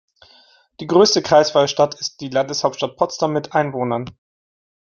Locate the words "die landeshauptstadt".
2.21-2.97